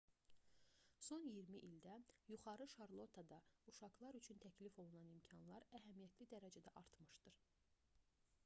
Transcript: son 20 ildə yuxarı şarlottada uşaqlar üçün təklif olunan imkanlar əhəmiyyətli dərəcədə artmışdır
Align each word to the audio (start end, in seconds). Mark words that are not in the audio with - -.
son 1.07 1.21
20 1.33 1.59
ildə 1.67 1.91
yuxarı 2.29 2.67
şarlottada 2.73 3.39
uşaqlar 3.73 4.17
üçün 4.21 4.41
təklif 4.47 4.79
olunan 4.85 5.11
imkanlar 5.17 5.67
əhəmiyyətli 5.81 6.29
dərəcədə 6.33 6.73
artmışdır 6.83 7.39